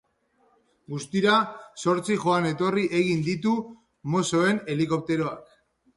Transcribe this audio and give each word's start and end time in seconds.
Guztira, 0.93 1.35
zortzi 1.83 2.17
joan-etorri 2.25 2.85
egin 3.03 3.21
ditu 3.29 3.53
mossoen 4.15 4.63
helikopteroak. 4.75 5.59